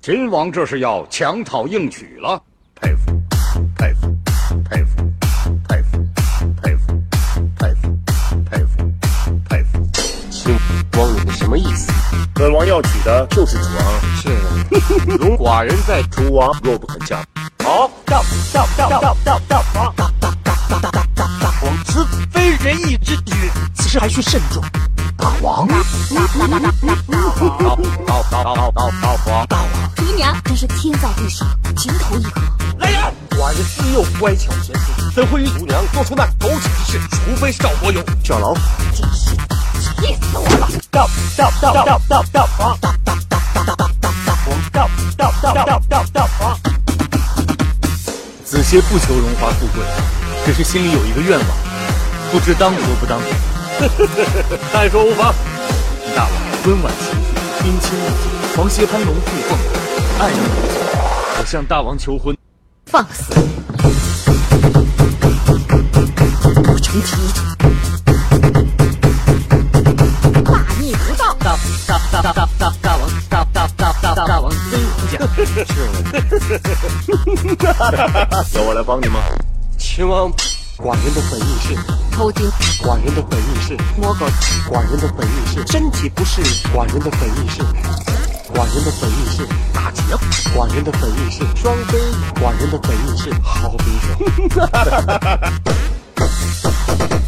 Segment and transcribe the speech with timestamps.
[0.00, 2.40] 秦王这是要强讨硬取了，
[2.80, 3.20] 佩服，
[3.76, 4.16] 佩服，
[4.64, 4.96] 佩服，
[5.68, 5.98] 佩服，
[6.62, 7.02] 佩服，
[7.58, 7.98] 佩服，
[8.48, 8.92] 佩服，
[9.48, 9.90] 佩服。
[10.30, 10.56] 秦
[10.96, 11.92] 王，你什么意思？
[12.32, 13.84] 本王要娶的就是楚王。
[14.16, 14.28] 是，
[15.18, 16.00] 容寡人在。
[16.12, 17.22] 楚王若不肯嫁，
[17.64, 18.22] 好，大
[18.52, 23.34] 大大大大大大王，大大大大大大大王，此非仁义之举，
[23.74, 24.62] 此事还需慎重。
[25.16, 25.66] 大王，
[30.58, 32.42] 是天造地设情投意合。
[32.80, 37.08] 来人寡人自幼乖巧贤淑怎会与主娘做出那苟且之事？
[37.12, 38.60] 除非是赵伯勇小老虎
[38.92, 39.36] 真是
[40.00, 46.58] 气死我了道道道道道道道法道道道道道道道道法道道道道道道道道
[48.44, 49.84] 子歇不求荣华富贵
[50.44, 51.48] 只是心里有一个愿望
[52.32, 53.20] 不知当如不当
[53.78, 53.88] 呵
[54.72, 55.32] 再说无妨
[56.16, 56.32] 大王
[56.66, 59.56] 温婉贤淑冰清玉洁床斜攀龙凤凤
[60.20, 60.38] 爱你，
[61.38, 62.36] 我向大王求婚。
[62.86, 63.32] 放肆！
[66.64, 67.46] 不成体统，
[70.42, 71.36] 大逆不道！
[71.38, 71.56] 大
[71.86, 75.20] 大大大大大大王，大大大大大王真胡讲。
[78.54, 79.20] 要我来帮你吗？
[79.78, 80.32] 秦王，
[80.78, 81.76] 寡人的本意是
[82.10, 82.50] 偷金，
[82.82, 84.26] 寡人的本意是摸狗，
[84.68, 86.42] 寡人的本意是身体不适，
[86.74, 87.62] 寡人的本意是
[88.54, 90.02] 寡人的本意是打劫，
[90.54, 91.98] 寡人的本意是双飞，
[92.40, 94.08] 寡人的本意是好比走。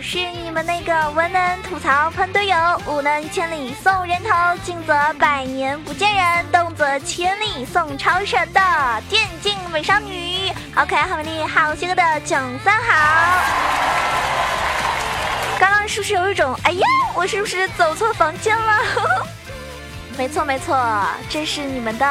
[0.06, 2.56] 是你们那个文能吐槽喷队友，
[2.86, 8.60] 武能千里送人头，静则百年不见人，动则千里送超神的
[9.08, 13.40] 电竞美少女，好可爱、好美丽、好邪恶的囧三好。
[15.58, 18.82] 刚刚是不是有一种哎呀，我是不是走错房间了？
[20.18, 20.78] 没错没错，
[21.30, 22.06] 这是你们的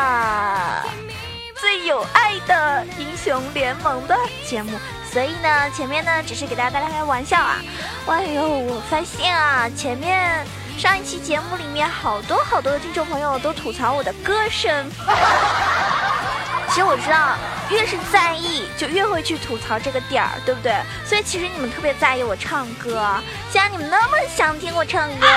[1.62, 4.18] 最有爱的英雄联盟的
[4.48, 4.72] 节目，
[5.14, 7.62] 所以呢，前面呢只是给大家带来个玩笑啊。
[8.08, 10.44] 哎呦，我发现啊，前面
[10.76, 14.90] 上一期节目里面好多好多的听众朋友都吐槽我的歌声。
[16.70, 17.38] 其实我知道，
[17.70, 20.74] 越是在意，就越会去吐槽这个点儿，对不对？
[21.06, 25.28] 所以其实你们特别在意我唱歌，既然你们那么想听我唱歌。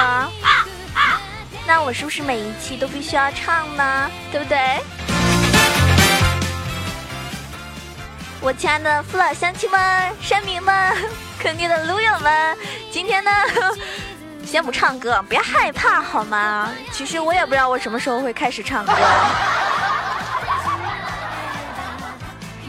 [1.66, 4.10] 那我是不是每一期都必须要唱呢？
[4.32, 4.81] 对不对？
[8.41, 10.95] 我亲爱的父老乡亲们、山民们、
[11.39, 12.57] 坑爹的撸友们，
[12.93, 13.31] 今天呢，
[14.45, 16.71] 先不唱歌，不要害怕好吗？
[16.93, 18.93] 其实我也不知道我什么时候会开始唱歌。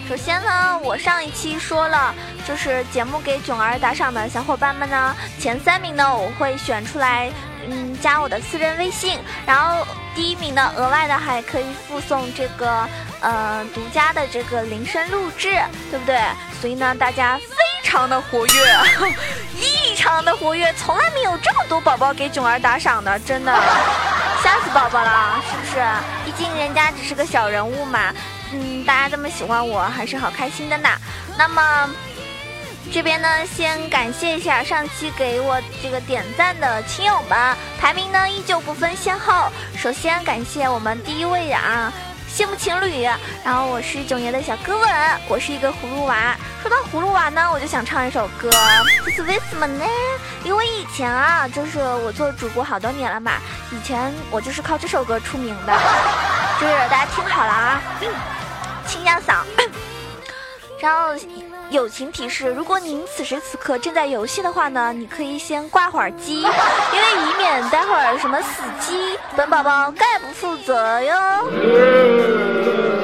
[0.09, 2.15] 首先呢，我上一期说了，
[2.47, 7.29] 就是节目给囧儿打赏的小伙伴们呢，前三名呢我会选出来。
[7.69, 9.85] 嗯，加我的私人微信，然后
[10.17, 12.89] 第一名呢额外的还可以附送这个
[13.21, 15.51] 呃独家的这个铃声录制，
[15.91, 16.19] 对不对？
[16.59, 18.53] 所以呢，大家非常的活跃，
[19.61, 23.53] 异常的活跃，从来没有这么多宝宝给囧儿打赏的，真的
[24.43, 25.85] 吓死宝宝了，是不是？
[26.25, 28.11] 毕竟人家只是个小人物嘛，
[28.51, 30.89] 嗯，大家这么喜欢我，还是好开心的呢。
[31.37, 31.89] 那么。
[32.91, 39.51] 这边呢，先感谢一下上期给我这个点赞的亲友们，排名呢依旧不分先后。
[39.77, 41.93] 首先感谢我们第一位啊，
[42.33, 43.03] 羡慕情侣。
[43.43, 44.89] 然后我是九爷的小哥吻，
[45.27, 46.35] 我是一个葫芦娃。
[46.61, 48.49] 说到葫芦娃呢，我就想唱一首歌，
[49.05, 49.85] 这是为什么呢？
[50.43, 53.33] 因为以前啊，就是我做主播好多年了嘛，
[53.71, 55.77] 以前我就是靠这首歌出名的，
[56.59, 57.81] 就是大家听好了啊，
[58.87, 59.43] 清下嗓，
[60.79, 61.13] 然后。
[61.69, 66.51] 友情提示：如果您此时此刻正在游戏的话呢，你可以先挂会儿机， 因为
[67.29, 71.13] 以免待会儿什么死机，本宝宝概不负责哟。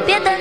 [0.05, 0.32] 别等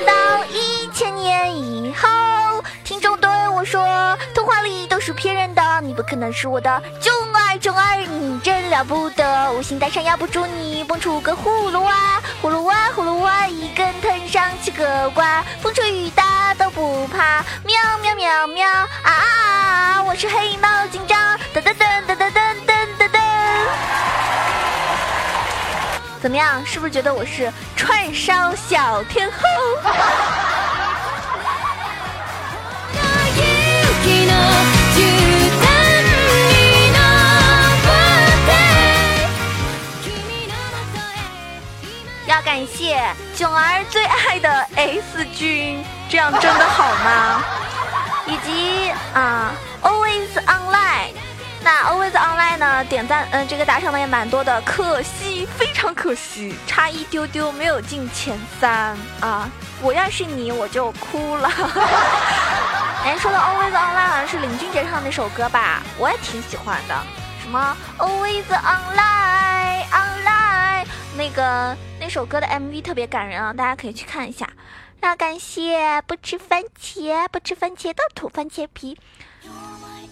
[5.93, 20.03] 不可能是我的囧儿囧儿，你真了不得，无心搭上压不住你，蹦出个葫芦娃，葫芦娃葫芦娃，一根藤上七个瓜，风吹雨打都不怕，喵喵喵喵啊啊！
[20.03, 23.21] 我是黑猫警长，噔噔噔噔噔噔噔噔噔。
[26.21, 26.65] 怎么样？
[26.65, 29.39] 是不是觉得我是串烧小天后？
[42.53, 43.03] 感谢
[43.35, 44.47] 囧儿最爱的
[44.77, 47.43] S 君，这样真的好吗？
[48.29, 51.15] 以及啊，Always Online，
[51.65, 52.85] 那 Always Online 呢？
[52.85, 59.49] 点赞，嗯，这个打赏的也蛮多的，可惜，非常可惜，差一丢丢没有进前三啊！
[59.81, 61.49] 我要是你，我就哭了。
[63.03, 65.81] 哎，说到 Always Online，好像是林俊杰唱那首歌吧？
[65.97, 66.95] 我也挺喜欢的。
[67.43, 70.85] 什么 Always Online Online，
[71.17, 74.53] 那个那首歌的 MV 特别感人啊，大家可以去看一下。
[75.01, 78.99] 那感谢不吃番茄，不吃番茄的土番茄皮。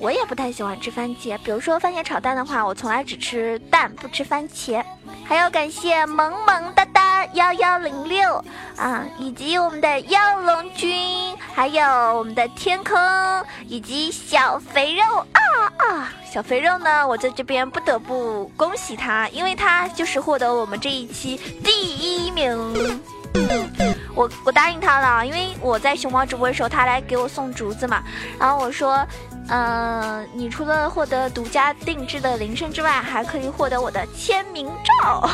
[0.01, 4.83] 我也不太喜欢吃番茄，比如说番茄炒蛋的话，我从来只吃蛋，不吃番茄。
[5.29, 8.43] 还要感谢萌萌哒哒幺幺零六
[8.77, 11.85] 啊，以及我们的妖龙君，还有
[12.17, 12.99] 我们的天空，
[13.69, 15.03] 以及小肥肉
[15.33, 15.41] 啊
[15.77, 16.13] 啊！
[16.33, 23.03] 小肥肉呢，我在这边不得不恭喜他，因为他就是获得我们这一期第一名。
[24.15, 28.03] 我我答应他了，因为我在熊猫直播的时候，他来给我送竹子嘛，
[28.39, 29.07] 然后我说。
[29.49, 35.29] 嗯，你除了获得独家定制的铃声之外，还可以获得我的签名照。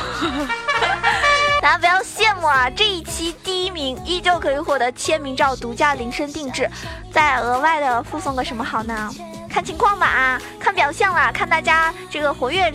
[1.60, 2.70] 大家不要羡慕啊！
[2.70, 6.70] 这一期第一名依旧可以获得签名照、独家铃声定制，
[7.12, 9.10] 再额外的附送个什么好呢？
[9.50, 12.72] 看情况吧啊，看表现了，看大家这个活跃、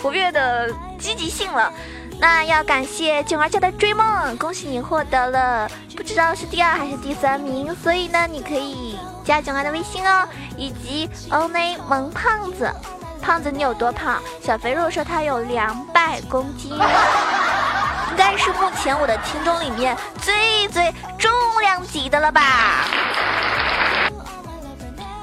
[0.00, 1.72] 活跃的积极性了。
[2.20, 8.98] 那要感谢囧儿家的追梦，恭喜你获得了，不知道是第二还是第三名，所以呢，你可以
[9.28, 10.26] 加囧儿的微信哦，
[10.56, 12.72] 以及 only 萌胖子，
[13.20, 14.22] 胖子你有多胖？
[14.42, 16.72] 小肥肉说他有两百公斤，
[18.10, 21.30] 应该是目前我的听众里面最最重
[21.60, 22.86] 量级的了吧。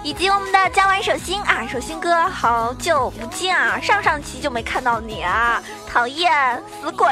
[0.04, 3.80] 以及我们的加完手心啊，手心哥，好久不见啊！
[3.82, 5.60] 上上期就没看到你啊，
[5.92, 7.08] 讨厌死鬼，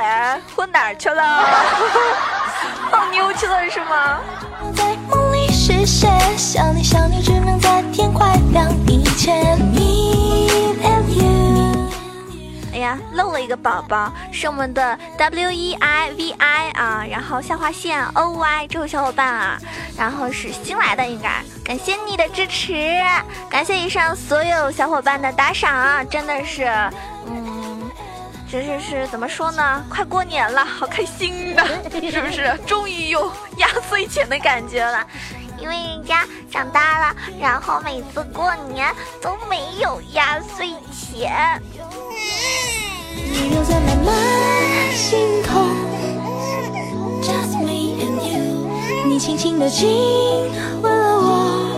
[0.55, 1.43] 混哪去了？
[2.91, 4.19] 放妞去了是吗？
[5.65, 9.57] 是谁，想你想你，只能在天快亮以前。
[12.73, 19.57] 哎呀，漏了一个宝宝，是我们的 W E I V I 啊，然后下划线 O Y 这位小伙伴啊，
[19.97, 23.01] 然后是新来的，应该感谢你的支持，
[23.49, 26.65] 感谢以上所有小伙伴的打赏，真的是，
[27.25, 27.89] 嗯，
[28.51, 29.81] 这是是怎么说呢？
[29.89, 31.65] 快过年了，好开心的，
[32.11, 32.53] 是不是？
[32.67, 35.07] 终于有压岁钱的感觉了，
[35.59, 41.61] 因为人家长大了，然后每次过年都没有压岁钱。
[43.15, 44.13] 你留在漫漫
[44.93, 45.69] 星空
[47.21, 48.67] ，Just me and you。
[49.05, 49.89] 你轻轻地亲
[50.81, 51.71] 吻了我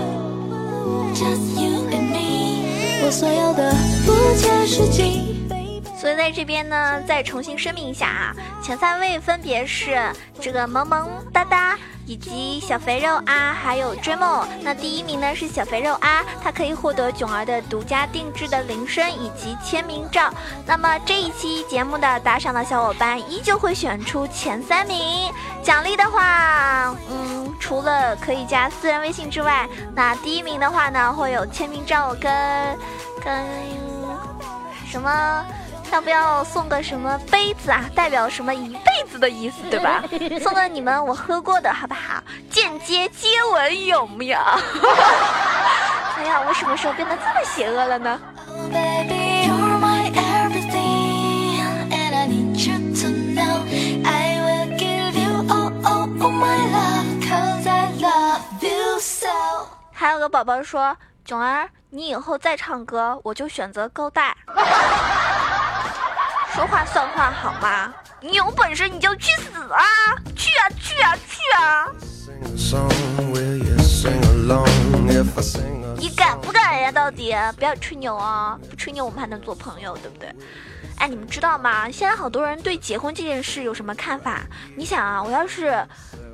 [1.14, 3.06] ，Just you and me。
[3.06, 5.35] 我所有的不切实际。
[6.06, 9.98] 所以在这边呢，再重新声明一下啊，前三位分别是
[10.40, 11.76] 这个萌萌哒哒。
[12.08, 14.48] 以及小肥肉啊，还有追梦。
[14.62, 20.32] 那第一名呢是小肥肉啊，他可以获得囧儿的独家定制的铃声以及签名照。
[20.68, 25.34] 那么这一期节目的打赏的小伙伴依旧会选出前三名。
[25.64, 32.32] 奖励的话，嗯，除了可以加私人微信之外，那第一名的话呢会有签名照跟
[33.24, 33.44] 跟
[34.88, 35.44] 什么？
[35.92, 37.86] 要不要送个什么杯子啊？
[37.96, 40.04] 代表什么一辈子的意思，对吧？
[40.44, 42.22] 送个你们我喝过的好不好？
[42.50, 44.38] 间接接吻有没有？
[46.18, 48.20] 哎呀，我什么时候变得这么邪恶了呢？
[59.94, 64.36] 还有个宝宝说：“囧儿，你以后再唱歌，我就选择勾带。”
[66.56, 67.94] 说话算话好吗？
[68.22, 69.84] 你有本事你就去死啊！
[70.38, 71.86] 去啊去啊去啊！
[75.98, 76.90] 你敢不敢呀？
[76.90, 78.58] 到底不要吹牛啊！
[78.70, 80.34] 不吹牛我们还能做朋友，对不对？
[80.98, 81.92] 哎，你们知道吗？
[81.92, 84.40] 现在好多人对结婚这件事有什么看法？
[84.78, 85.86] 你想啊，我要是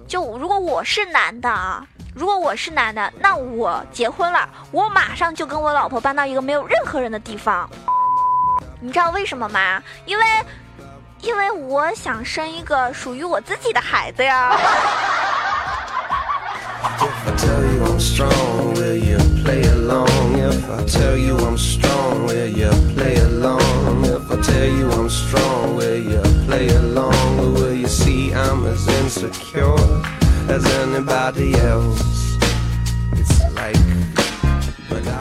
[0.08, 7.68] 就如果我是男的啊，如果我是男的，那我结婚了，我马上就跟我老婆搬到一个没有任何人的地方。
[8.84, 9.82] 你知道为什么吗？
[10.06, 10.24] 因为，
[11.22, 14.58] 因为我想生一个属于我自己的孩子呀。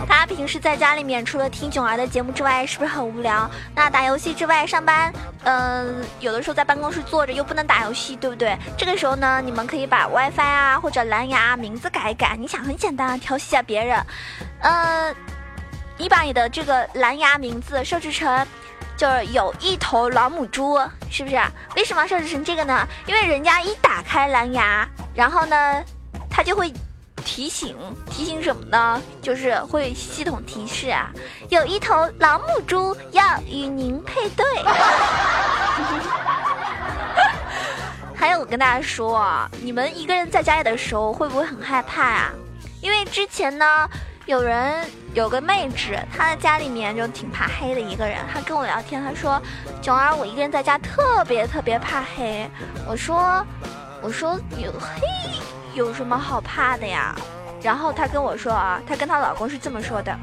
[0.09, 3.51] 大家平时在家里面，除了听囧儿的节目之外，是不是很无聊？
[3.75, 5.13] 那打游戏之外，上班，
[5.45, 8.57] 嗯、有的时候在办公室坐着又不能打游戏，对不对？
[8.77, 12.37] 这个时候呢，你们可以把 WiFi 啊或者蓝牙名字改一改。
[12.39, 14.05] 你想，很简单，调戏一下别人。
[14.61, 15.15] 呃，
[15.97, 18.47] 你把你的这个蓝牙名字设置成。
[18.97, 20.79] 就是有一头老母猪，
[21.11, 21.41] 是不是？
[21.75, 22.87] 为什么设置成这个呢？
[23.07, 25.83] 因为人家一打开蓝牙，然后呢，
[26.29, 26.71] 它就会
[27.21, 27.77] 提醒
[28.11, 29.01] 提醒什么呢？
[29.23, 31.11] 就是会系统提示啊，
[31.49, 34.45] 有一头老母猪要与您配对。
[38.15, 42.33] 还有，我跟大家说啊，你们一个人在家里的时候会不会很害怕啊？
[42.83, 43.89] 因为之前呢，
[44.27, 49.41] 有人有个妹纸，她在家里面就挺怕黑的一个人，她跟我聊天，她说
[49.81, 52.51] ：“囧儿，我一个人在家特别特别怕黑。”
[52.87, 53.45] 我说
[54.03, 55.07] ：“我说有黑
[55.81, 57.15] 有什么好怕的呀？”
[57.63, 60.15] 然后她跟我说啊，她跟她老公是这么说的。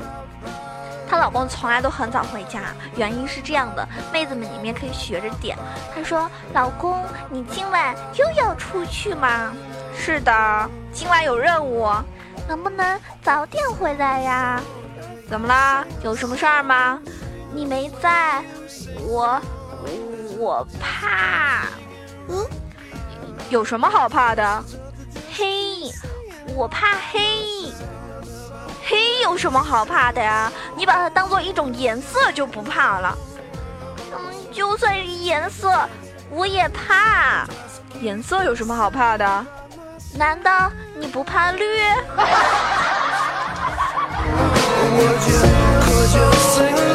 [1.10, 2.62] 她老公从来都很早回家，
[2.96, 5.58] 原因是这样的，妹子们你们也可以学着点。
[5.96, 9.54] 她说：“老公，你今晚又要出去吗
[9.98, 11.90] ？”“是的，今晚有任务，
[12.48, 14.62] 能不能早点回来呀
[15.30, 15.86] ？”“怎么啦？
[16.04, 17.00] 有什么事儿吗
[17.54, 18.44] ？”“你没在，
[19.08, 19.42] 我
[20.38, 21.66] 我怕。
[22.30, 22.46] ”“嗯，
[23.50, 24.64] 有什么好怕的
[25.38, 25.92] ？”“黑，
[26.56, 27.20] 我怕黑。”
[28.90, 30.52] 黑有什么好怕的呀？
[30.76, 33.18] 你把它当做一种颜色就不怕了。
[34.14, 34.18] 嗯，
[34.52, 35.88] 就算是颜色，
[36.30, 37.46] 我也怕。
[38.02, 39.46] 颜色有什么好怕的？
[40.16, 41.66] 难道你不怕绿？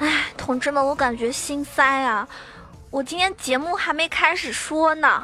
[0.00, 2.26] 哎同志们，我感觉心塞啊！
[2.90, 5.22] 我今天节目还没开始说呢，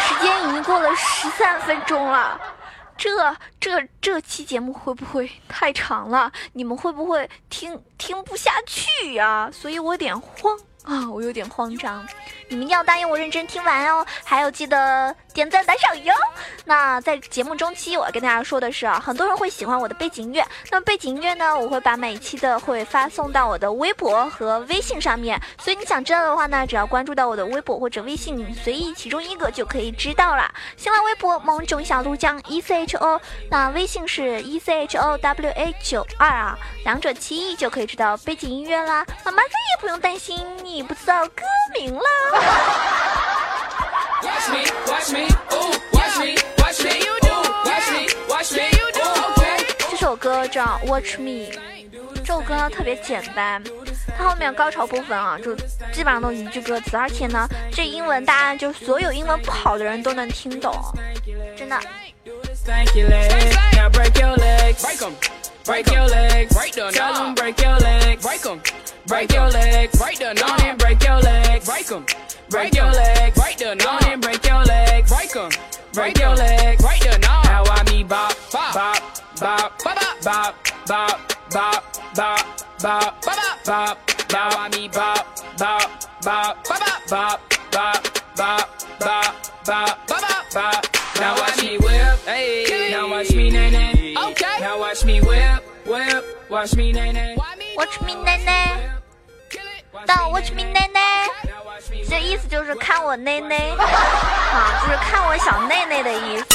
[0.00, 2.38] 时间已经过了十三分钟了。
[3.04, 6.32] 这这这期节目会不会太长了？
[6.54, 12.06] 你们会不会听听不下去呀、所以我有点慌啊，我有点慌张。
[12.48, 16.14] 你们一定要答应我认真听完哦，还有记得点赞打赏哟。
[16.66, 20.46] 那在节目中期，我要跟大家说的是啊，很多人会喜欢我的背景音乐。
[20.70, 25.40] 那么背景音乐呢，我会把每期的会发送到我的微博和微信上面。
[25.58, 30.52] 所以你想知道的话呢，只要关注到我的微博或者微信，随意其中一个就可以知道了。
[30.76, 33.18] 新浪微博萌囧小鹿酱 E C H O，
[33.50, 39.04] 那微信是 E C H O W A 九二啊，两者其一就可以知道背景音乐啦。
[39.24, 41.42] 妈妈再也不用担心你不知道歌
[41.74, 42.02] 名啦。
[44.22, 46.90] Watch me, watch me, ooh, watch me, watch me,
[47.22, 48.62] ooh, watch me, watch me,
[48.94, 49.56] ooh, okay.
[49.90, 51.52] 这首歌叫《Watch Me》，
[52.16, 53.62] 这首歌呢特别简单，
[54.16, 55.54] 它后面高潮部分啊，就
[55.92, 60.74] 基本上都一句歌词，而且呢，这英文大家就所有英文不好的人都能听懂，
[61.56, 61.78] 真的。
[69.06, 70.76] Stank your legs, now break your legs, break 'em, break your legs, break the tell 'em
[70.78, 72.06] break your legs, break 'em,
[72.48, 74.04] break your break the on and break your legs, break your legs, break the on
[74.04, 75.50] and break your legs, break 'em,
[75.92, 76.82] break your legs,
[77.44, 79.02] Now I me bop, bop, bop,
[79.40, 80.54] bop, bop, bop,
[80.86, 81.20] bop,
[81.52, 81.84] bop,
[82.14, 82.46] bop,
[82.80, 83.98] bop, bop, bop.
[84.32, 85.26] Now I me bop,
[85.58, 85.90] bop,
[86.22, 88.68] bop, bop, bop, bop, bop,
[89.00, 90.86] bop, bop, bop, bop.
[91.20, 92.90] Now watch me whip, hey.
[92.90, 94.14] Now watch me nay nay.
[94.30, 94.60] Okay.
[94.60, 96.50] Now watch me whip, whip.
[96.50, 97.36] Watch me nay nay.
[97.76, 98.93] Watch me 奶奶，
[100.06, 101.26] 到 Watch me 奶奶，
[102.08, 106.44] 这意思就是看我奶奶啊，就是看我小内内的意思。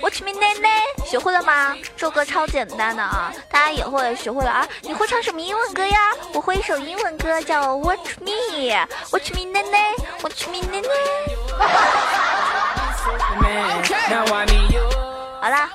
[0.00, 0.70] Watch me 奶奶，
[1.04, 1.76] 学会了吗？
[1.96, 4.66] 这首歌超简单的啊，大家也会学会了啊。
[4.82, 5.98] 你会唱什么英文歌呀？
[6.32, 9.78] 我会一首英文歌叫 Watch Me，Watch me 奶奶
[10.22, 10.88] ，Watch me 奶奶。
[15.40, 15.70] 好啦，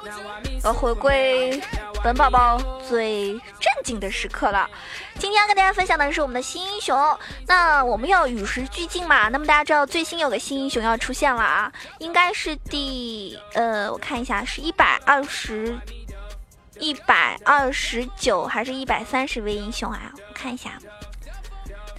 [0.63, 1.61] 我回归
[2.03, 3.31] 本宝宝最
[3.61, 4.69] 正经的时刻了。
[5.17, 7.17] 今天要跟大家分享的是我们的新英雄。
[7.47, 9.29] 那我们要与时俱进嘛。
[9.29, 15.79] 那么大家知道最新有个新英雄要出现了啊，应该是第呃，我看一下是一百二十。
[16.79, 20.11] 一百二十九还是一百三十位英雄啊？
[20.15, 20.71] 我看一下，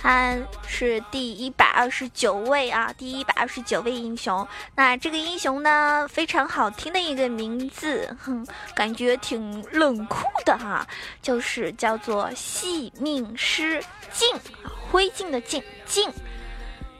[0.05, 4.47] 他是第一百二十九位啊，第一百二十九位英雄。
[4.77, 8.47] 那这个英雄呢，非常好听的一个名字，哼，
[8.77, 10.87] 感觉挺冷酷的哈，
[11.23, 13.83] 就是叫做戏命师
[14.13, 14.29] 镜，
[14.93, 16.13] 灰烬的烬镜。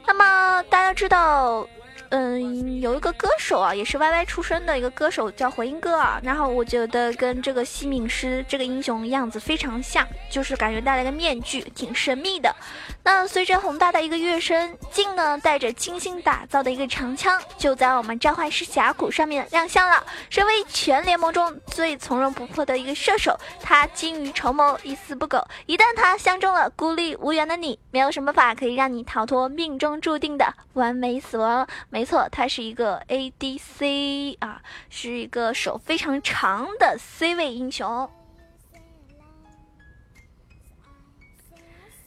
[0.07, 1.67] 那么大家知道。
[2.17, 6.17] 嗯，有一个歌手啊，也是 YY 出身的一个歌手，叫回音哥啊。
[6.23, 12.55] 然后我觉得跟这个西敏师这个英雄样子非常像，就是感觉戴了个面具，挺神秘的。
[13.03, 20.01] 那随着宏大的一个乐声，镜呢带着精心打造的一个长枪，就在我们召唤师峡谷上面亮相了。
[20.29, 25.45] 身为全联盟中最从容不迫的一个射手，他精于筹谋，一丝不苟。
[25.65, 31.67] 一旦他相中了孤立无援的你，没有什么法可以让你逃脱命中注定的完美死亡。
[31.89, 38.09] 没错，他是一个 ADC 啊，是一个手非常长的 C 位英雄。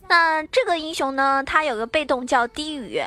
[0.09, 3.02] 那这个英雄呢，他有个被动叫低语，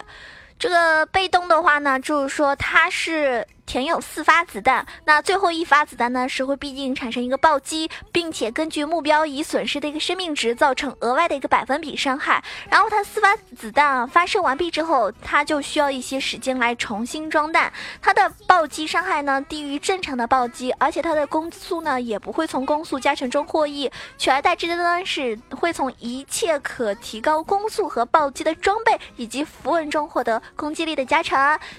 [0.60, 3.48] 这个被动的话呢，就是说他是。
[3.66, 12.44] 填有四发子弹，那最后一发子弹呢是会必定产生一个暴击，并且根据目标已损失的一个生命值造成额外的一个百分比伤害。
[12.70, 17.72] 然后它四发子弹发射完毕之后，它就需要一些时间来重新装弹。
[18.02, 31.32] 它的暴击伤害呢低于正常的暴击，而且它的攻速呢也不会从攻速加成中获益，取而代之的呢是会从一切可提高攻速和暴击的装备以及符文中获得攻击力的加成。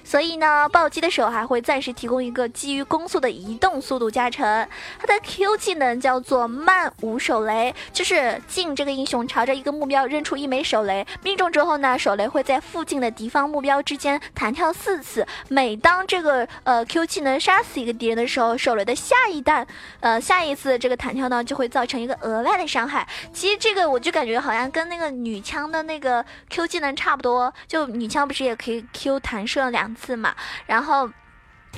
[0.04, 1.82] 所以呢，暴击的时候还会暂。
[1.82, 4.68] 是提供一个基于攻速的移动速度加成，
[5.00, 15.26] 它的 Q 技能叫做慢舞手雷，就是镜这个英雄朝着一个目标扔出一枚手雷，命中之后呢，手雷会在附近的敌方目标之间弹跳四次。
[15.48, 19.66] 每当这个呃 Q 技能杀死一个敌人的时候，手雷的下一弹，
[19.98, 23.04] 呃下一次这个弹跳呢就会造成一个额外的伤害。
[23.32, 30.32] 其实这个我就感觉好像跟那个女枪的那个 Q 技能差不多，就女枪不是也可以 Q 弹射两次嘛，
[30.66, 31.10] 然后。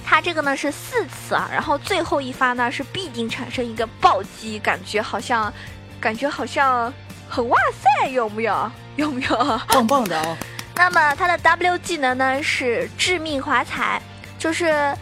[0.03, 5.53] 它这个呢是四次啊，然后最后一发呢是必定产生一个暴击，感觉好像，
[6.01, 6.93] 感觉好像
[7.29, 7.59] 很哇
[8.01, 8.71] 塞，有没有？
[8.97, 9.61] 有没有？
[9.69, 10.37] 棒棒的啊！
[10.77, 14.01] 那么它的 W 技能呢是致命滑彩，
[14.39, 14.97] 就是，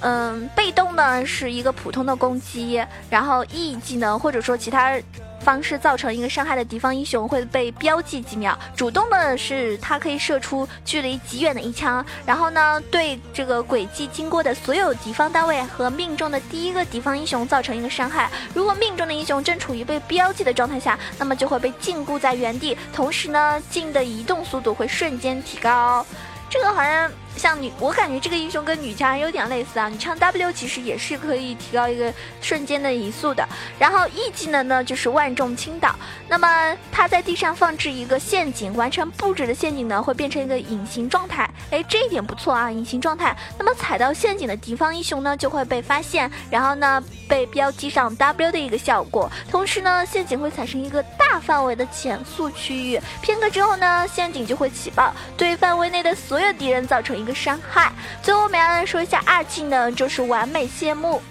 [0.00, 4.98] 嗯，被动呢是一个普通的攻击，然后 E 技能或者说其他。
[5.44, 8.58] 方式造成一个伤害的敌方英雄会被标记几秒。
[8.74, 18.30] 主动的是，他可以射出距离极远的一枪，然后呢，对这个轨迹经过的所有敌方单位和命中的第一个敌方英雄造成一个伤害。
[18.54, 26.04] 如果命中的英雄正处于被标记的状态下，那么就会被禁锢在原地，同时呢，镜的移动速度会瞬间提高。
[26.48, 27.10] 这个好像。
[27.36, 29.88] 像女，我感觉这个英雄跟女枪有点类似啊。
[29.88, 33.46] 女枪 W 其实也是可以提高一个瞬间的移速的。
[33.78, 35.94] 然后 E 技能呢就是万众倾倒。
[36.28, 41.48] 那么它在地上放置一个陷阱，完成布置的陷阱呢会变成一个隐形状态。
[41.70, 43.36] 哎，这一点不错啊，隐形状态。
[43.58, 49.30] 那么踩到陷阱的敌方英雄呢就会被发现，然后呢被标记上 W 的一个效果。
[49.50, 53.00] 同时呢，陷阱会产生一个大范围的减速区域。
[53.20, 57.92] 片刻之后呢，陷阱就会起爆，对范围内的所有敌人造成个伤害。
[58.22, 61.22] 最后，我们要来说一下二技能，就是完美谢幕。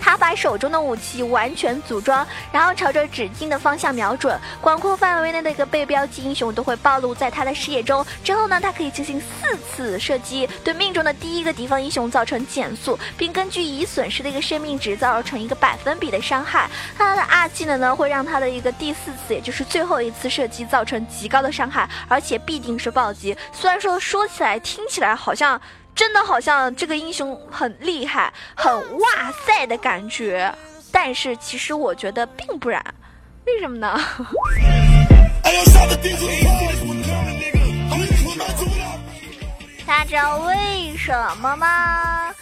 [0.00, 8.04] 他把手中的武器完全组装，然后朝着指定的方向瞄准，广阔范围内的一个被标记英雄都会暴露在他的视野中。
[8.22, 16.70] 之后呢，他可以进行四次射击，对命中的第一个敌方英雄造成减速，并根据已损失的一个生命值造成一个百分比的伤害。
[16.96, 23.36] 他的二技能呢，会让他的一个第四次，也就是最后一次射击造成极高的伤害，而且必定是暴击。
[23.52, 25.60] 虽然说说起来听起来好像。
[25.98, 30.54] 真的好像这个英雄很厉害，很哇塞的感觉，
[30.92, 32.80] 但是其实我觉得并不然，
[33.46, 34.00] 为什么呢？
[39.84, 42.32] 大家知道为什么吗？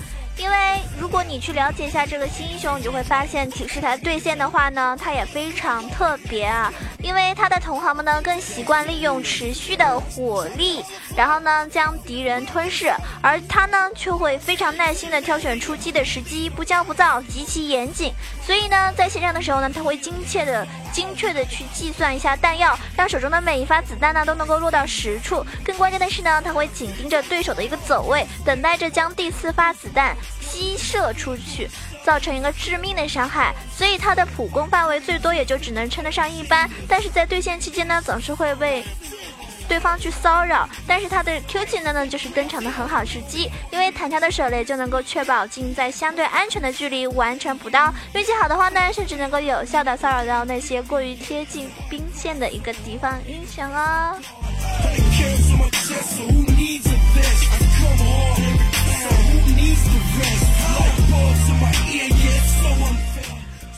[0.47, 6.73] 因为如果你去了解一下这个新英雄，你就会发现启示台对线的话呢，它也非常特别啊。
[7.03, 10.85] 因为他的同行们呢更习惯利用持续的火力，
[11.17, 18.13] 然后呢将敌人吞噬，而他呢却会非常耐心的挑选出击的时机，不骄不躁，极其严谨。
[18.45, 25.45] 所以呢在线上的时候呢，他会精确的、精确的去计算一下弹药，让手中的每一发子弹呢都能够落到实处。
[25.65, 31.69] 更关键的是呢，他会紧盯着对手的一个走位，等待着将第四发子弹击射出去。
[32.05, 36.71] 造成一个致命的伤害，所以他的普攻范围最多也就只能称得上一般。
[36.87, 38.85] 但是在对线期间呢，总是会被
[39.69, 40.69] 对方去骚扰。
[40.87, 47.93] 但是他的 Q 技能呢，就是登场的很好时机，因为弹跳的手雷就能够确保镜在相对安全的距离完成补刀。
[48.15, 54.17] 运气好的话呢，甚至能够有效的骚扰到那些过于贴近兵线的一个敌方英雄哦。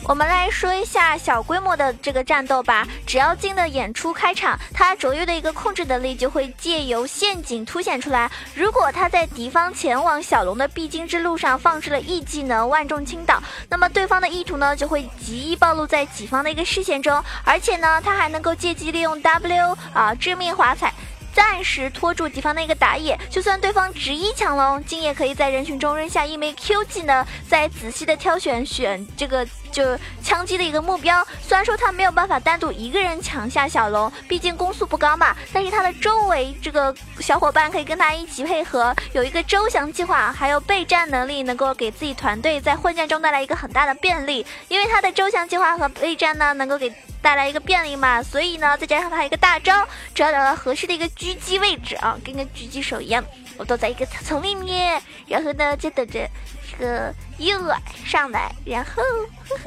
[0.07, 2.87] 我们来说一下小规模的这个战斗吧。
[3.05, 8.31] 只要进的演出开场，他卓越的一个控制能力就会借由陷阱凸显出来。
[8.55, 17.23] 如果他在敌方前往小龙的必经之路上放置了 E 技能万众倾倒，那么对方的意图呢就会极易暴露在己方的一个视线中。
[17.43, 20.91] 而且呢，他还能够借机利用 W 啊致命华彩。
[21.33, 31.25] 暂时拖住敌方的一个打野，就算对方执意抢龙，金也可以在人群中扔下一枚 Q 技能，再仔细的挑选选这个就枪击的一个目标。
[31.41, 44.45] 虽然说他没有办法单独一个人抢下小龙，毕竟攻速不高嘛，但是他的周围这个小伙伴可以跟他一起配合，有一个周详计划，还有备战能力，能够给自己团队在混战中带来一个很大的便利。
[44.67, 53.23] 因为他的周详计划和备战呢，能够给带来一个便利嘛，所以呢，再加上他一个大招，只要找到合适的一个狙击位置啊，跟个狙击手一样，
[53.57, 56.27] 我躲在一个草丛里面，然后呢就等着
[56.71, 59.01] 这个右耳上来，然后，
[59.49, 59.63] 呵呵。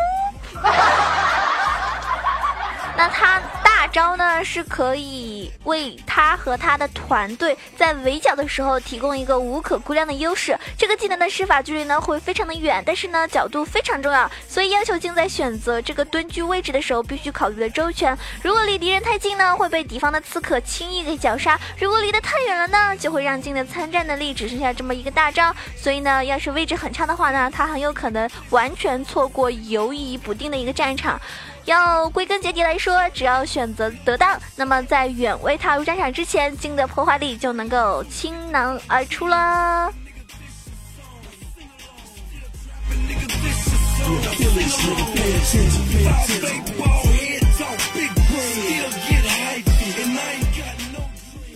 [2.97, 3.41] 那他
[3.83, 10.57] 大招呢是可以为他和他的团队在围剿的时候提供一个无可估量的优势。
[10.79, 18.17] 这个技能的施法距离呢会非常的远，但是呢角度非常重要，所以要求镜在选择这个蹲居位置的时候必须考虑的周全。
[18.41, 25.53] 如果离敌人太近呢，会被敌方的刺客轻易给绞杀；如果离得太远了呢，就会让镜的参战能力只剩下这么一个大招。
[25.77, 31.21] 所以呢，要是位置很差的话呢，他很有可能完全错过游移不定的一个战场。
[31.65, 39.93] 要归根结底来说，只要选择得当，那么在远未踏入战场之前，金的破坏力就能够倾囊而出了。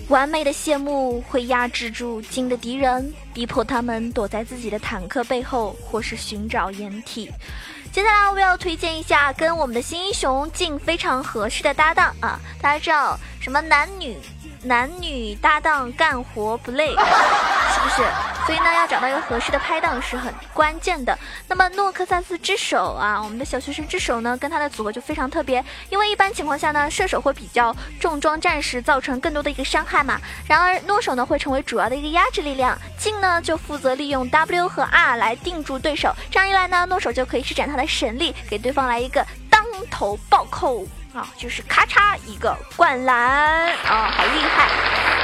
[0.09, 7.29] 完美的谢幕会压制住金的敌人，逼迫他们躲在自己的坦克背后，或是寻找掩体。
[7.97, 12.39] 接下来我要推荐一下跟我们的新英雄竞非常合适的搭档啊！
[12.61, 14.19] 大家知道什么男女
[14.63, 16.95] 男女搭档干活不累，
[17.89, 18.03] 是？
[18.47, 21.19] 所以呢，要找到一个合适的拍档是很关键的。
[21.49, 30.21] 那么诺克萨斯之手啊，我们的小学生之手呢，跟他的组合就非常特别，因为一般情况下呢，射手会比较重装战士，造成更多的一个伤害嘛。
[30.47, 36.15] 然而诺手呢会成为主要的一个压制力量，镜呢就负责利用 W 和 R 来定住对手。
[36.31, 40.87] 这样一来呢，诺手就可以施展他的神力，给对方来一个当头暴扣。
[41.17, 44.69] 啊，就是咔嚓一个灌篮啊，好厉害！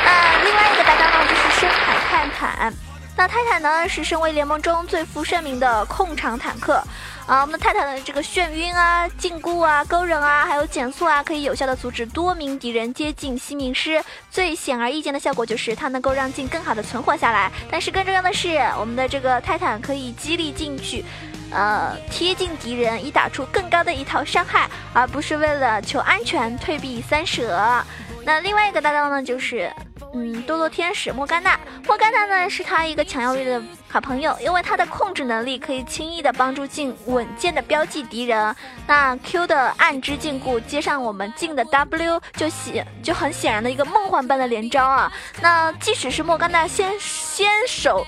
[0.02, 2.72] 那另外一个搭档呢，就是深海泰坦。
[3.14, 6.83] 那泰坦呢，是身为联盟中最负盛名的控场坦克
[7.26, 7.42] 啊。
[7.42, 14.02] 我们的泰坦的这个眩晕啊、禁锢啊、勾人啊，还有减速啊，可以有效的阻止多名敌人接近西敏师。
[14.31, 17.52] 最显而易见的效果就是它能够让镜更好的存活下来。
[17.70, 21.05] 但是更重要的是，我们的这个泰坦可以激励进去。
[21.52, 27.84] 呃，贴近敌人以打出更高的一套伤害，而不是为了求安全退避三舍。
[28.24, 29.70] 那另外一个搭档呢，就是
[30.14, 31.58] 嗯，堕落天使莫甘娜。
[31.86, 38.54] 莫甘娜呢是他一个强有力的好朋友，因为他的控制能力可以轻易的帮助镜稳健的标记敌人。
[38.86, 45.12] 那 Q 的暗之禁锢接上我们镜的 W，就显就很显然的一个梦幻般的连招啊。
[45.40, 48.06] 那即使是莫甘娜先先手。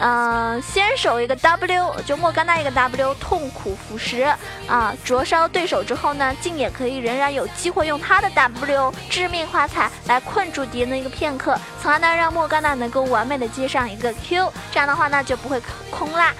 [0.00, 4.26] 嗯，先手一个 W，就莫甘娜一个 W，痛苦腐蚀
[4.66, 16.32] 啊，灼烧对手之后呢，镜也可以仍然有机会用他的 W 致命花彩来困住敌人的一个片刻，从而呢让莫甘娜能够完美的接上一个 Q，这样的话呢就不会空啦。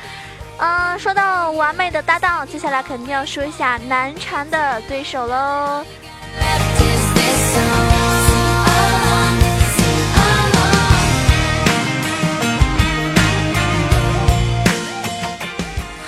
[0.58, 5.84] 嗯，说到完美的搭档，接下来肯定要说一下难缠的对手喽。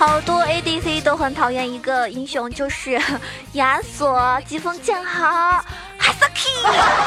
[0.07, 2.99] 好多 ADC 都很讨厌一个英雄，就是
[3.55, 5.27] 亚索，疾风剑豪，
[5.99, 6.45] 哈萨克。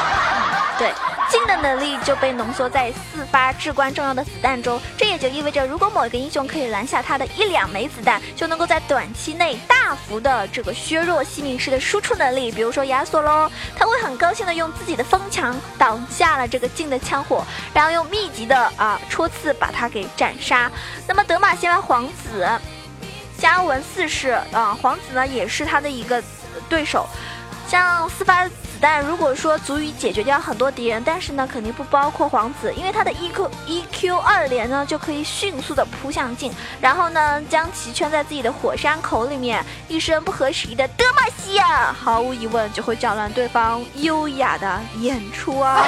[0.78, 0.92] 对，
[1.30, 12.52] 镜的能力就被浓缩在四发至关重要的子弹中，这也就意味着，如果某一个英雄可以拦下他的一两枚子弹，就能够在短期内大幅的这个削弱西敏师的输出能力。
[12.52, 20.70] 比如说亚索喽，他会很高兴的用自己的风墙挡下了这个镜的枪火，然后用密集的啊戳刺把他给斩杀。
[21.08, 22.46] 那么德玛西亚皇子。
[23.40, 26.22] 嘉文四世啊、皇子呢也是他的一个
[26.68, 27.06] 对手。
[27.66, 45.86] 像四发子弹，如果说足以解决掉很多敌人，但是呢，肯定不包括皇子，因为他的 E Q E Q 二连呢就可以迅速的扑向镜，然后呢将其圈在自己的火山口里面，一声不合时宜的德玛西亚，毫无疑问就会搅乱对方优雅的演出啊。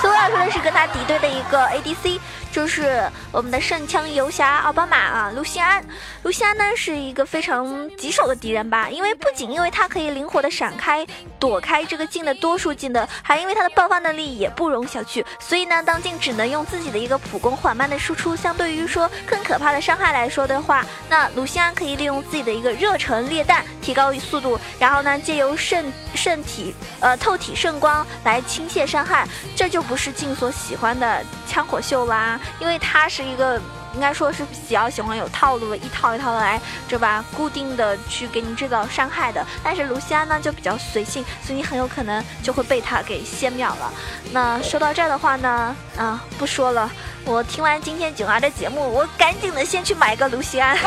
[0.00, 2.18] 所以我要说的是跟他敌对的一个 ADC，
[2.52, 5.84] 就是我们的圣枪游侠奥巴马啊，卢锡安。
[6.22, 11.06] 卢锡安呢是一个非常棘手的敌人吧，因为不仅因为他可以灵活的闪开、
[11.38, 15.24] 躲开这个镜的多数镜的，还因为他的爆发能力也不容小觑。
[15.38, 33.60] 所以呢，当镜只能用自己的一个普攻缓慢的输出，相对于说更可怕的伤害来说的话，那卢锡安可以利用自己的一个热忱裂弹提高速度，然后呢借由圣圣体呃透体圣光来倾泻伤害，这就不是镜所喜欢的枪火秀啦，因为他是一个。
[33.92, 37.24] 应该说是比较喜欢有套路的，一套一套的来，对吧？
[37.36, 39.44] 固定的去给你制造伤害的。
[39.64, 43.92] 但是卢锡安呢就比较随性，所以你很有可能就会被他给先秒了。
[44.30, 46.88] 那说到这儿的话呢，啊，不说了，
[47.24, 50.78] 我听完今天囧儿的节目，我赶紧的先去买个卢锡安。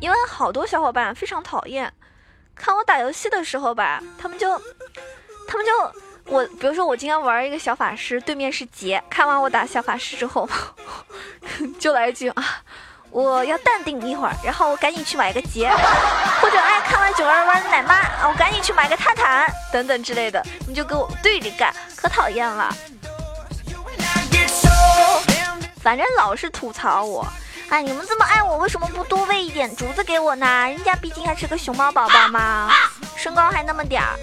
[0.00, 1.92] 因为好多小伙伴非常讨厌
[2.56, 4.60] 看我打游戏的时候吧，他们就，
[5.46, 5.72] 他们就。
[6.26, 9.02] 我比如说，我今天玩一个小法师，对面是杰。
[9.10, 10.48] 看完我打小法师之后，
[11.78, 12.42] 就来一句啊，
[13.10, 15.68] 我要淡定一会儿，然后我赶紧去买个杰，
[16.40, 22.74] 或者哎，看完九儿玩奶妈，啊，我赶紧去买个泰坦等等之类的，你就跟我对着干，可讨厌了。
[25.82, 27.26] 反正老是吐槽我，
[27.68, 30.46] 哎，你们这么爱我，为什么不多喂一点竹子给我呢？
[30.70, 32.72] 人家毕竟还是个熊猫宝宝嘛，
[33.14, 34.18] 身高还那么点儿。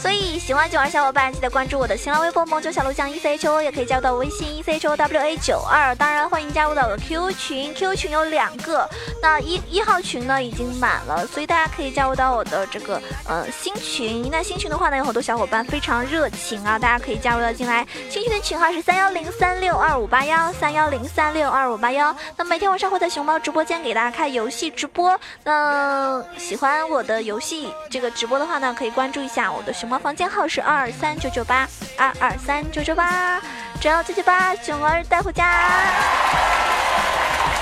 [0.00, 5.92] 所以喜欢九儿小伙伴记得关注我的新浪微博“萌九小鹿酱 E C H O”，也可以加入到微信 E C H O W A 九二。
[5.96, 8.88] 当然欢迎加入到我的 QQ 群，QQ 群有两个，
[9.20, 14.28] 那一一号群呢已经满了，所以大家可以加入到我的这个呃新群。
[14.30, 17.84] 那新群的话呢，有很多小伙伴非常热情啊，大家可以加入到进来。
[18.08, 22.14] 新群的群号是三幺零三六二五八幺三幺零三六二五八幺。
[22.36, 25.18] 那每天晚上会在熊猫直播间给大家开游戏直播。
[25.42, 29.87] 那喜欢我的游戏这个直播的话呢，可以关注一下我的熊。
[29.88, 33.40] 我们房间号是二二三九九八二二三九九八，
[33.80, 35.50] 只要九九八，囧儿带回家。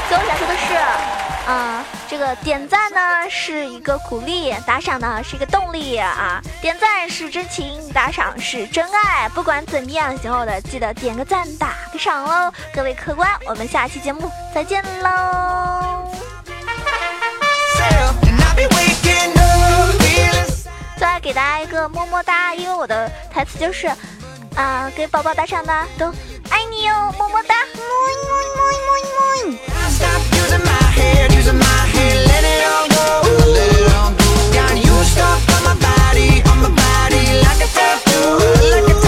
[0.09, 0.75] 最后想说的是，
[1.49, 6.43] 啊、这个点赞呢是一个鼓励，打赏呢是一个动力啊。
[6.61, 9.29] 点赞是真情，打赏是真爱。
[9.29, 12.53] 不管怎么样，喜欢我的记得点个赞，打个赏喽。
[12.75, 16.11] 各位客官，我们下期节目再见喽。
[21.21, 23.91] 给大家一个么么哒因为我的台词就是
[24.55, 26.07] 啊给宝宝打赏吧都
[26.51, 29.17] 爱你哟么么哒么么么么么
[37.57, 38.37] Like a tattoo,
[38.71, 39.06] like a tattoo.